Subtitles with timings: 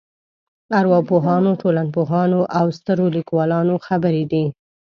[0.79, 4.45] ارواپوهانو ټولنپوهانو او سترو لیکوالانو خبرې دي.